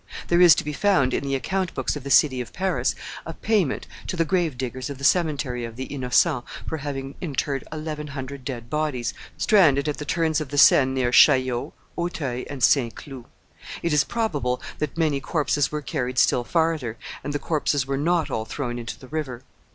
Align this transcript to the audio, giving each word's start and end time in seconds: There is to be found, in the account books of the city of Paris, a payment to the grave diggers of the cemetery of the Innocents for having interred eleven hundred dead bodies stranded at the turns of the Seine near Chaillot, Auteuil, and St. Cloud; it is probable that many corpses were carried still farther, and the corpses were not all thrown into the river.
There 0.29 0.41
is 0.41 0.55
to 0.55 0.63
be 0.63 0.73
found, 0.73 1.13
in 1.13 1.23
the 1.23 1.35
account 1.35 1.75
books 1.75 1.95
of 1.95 2.03
the 2.03 2.09
city 2.09 2.41
of 2.41 2.51
Paris, 2.53 2.95
a 3.23 3.35
payment 3.35 3.85
to 4.07 4.15
the 4.17 4.25
grave 4.25 4.57
diggers 4.57 4.89
of 4.89 4.97
the 4.97 5.03
cemetery 5.03 5.63
of 5.63 5.75
the 5.75 5.83
Innocents 5.83 6.43
for 6.67 6.77
having 6.77 7.13
interred 7.21 7.63
eleven 7.71 8.07
hundred 8.07 8.43
dead 8.43 8.67
bodies 8.67 9.13
stranded 9.37 9.87
at 9.87 9.97
the 9.99 10.03
turns 10.05 10.41
of 10.41 10.49
the 10.49 10.57
Seine 10.57 10.91
near 10.93 11.11
Chaillot, 11.11 11.73
Auteuil, 11.95 12.45
and 12.49 12.63
St. 12.63 12.95
Cloud; 12.95 13.25
it 13.83 13.93
is 13.93 14.03
probable 14.03 14.59
that 14.79 14.97
many 14.97 15.21
corpses 15.21 15.71
were 15.71 15.83
carried 15.83 16.17
still 16.17 16.43
farther, 16.43 16.97
and 17.23 17.31
the 17.31 17.37
corpses 17.37 17.85
were 17.85 17.95
not 17.95 18.31
all 18.31 18.43
thrown 18.45 18.79
into 18.79 18.97
the 18.97 19.07
river. 19.09 19.43